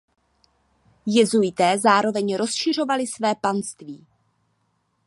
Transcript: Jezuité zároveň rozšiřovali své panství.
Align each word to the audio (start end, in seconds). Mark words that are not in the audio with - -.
Jezuité 1.05 1.79
zároveň 1.79 2.35
rozšiřovali 2.37 3.07
své 3.07 3.35
panství. 3.35 4.07